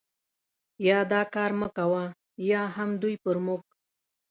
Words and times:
یا 0.87 0.99
دا 1.11 1.21
کار 1.33 1.51
مه 1.59 1.67
کوه، 1.75 2.05
بیا 2.39 2.61
هم 2.75 2.89
دوی 3.01 3.15
پر 3.23 3.35
موږ. 3.45 3.61